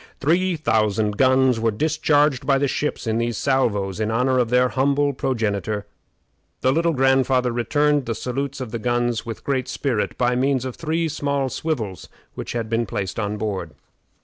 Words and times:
Three 0.19 0.55
thousand 0.55 1.15
guns 1.17 1.59
were 1.59 1.69
discharged 1.69 2.43
by 2.47 2.57
the 2.57 2.67
ships 2.67 3.05
in 3.05 3.19
these 3.19 3.37
salvos 3.37 3.99
in 3.99 4.09
honor 4.09 4.39
of 4.39 4.49
their 4.49 4.69
humble 4.69 5.13
progenitor. 5.13 5.85
The 6.61 6.71
Little 6.71 6.93
Grandfather 6.93 7.51
returned 7.51 8.07
the 8.07 8.15
salutes 8.15 8.59
of 8.59 8.71
the 8.71 8.79
guns 8.79 9.27
with 9.27 9.43
great 9.43 9.67
spirit 9.67 10.17
by 10.17 10.35
means 10.35 10.65
of 10.65 10.75
three 10.75 11.07
small 11.07 11.49
swivels 11.49 12.09
which 12.33 12.53
had 12.53 12.67
been 12.67 12.87
placed 12.87 13.19
on 13.19 13.37
board. 13.37 13.75